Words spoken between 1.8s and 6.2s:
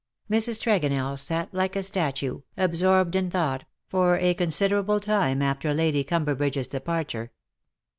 statue^ absorbed in thought^ for a considerable time after Lady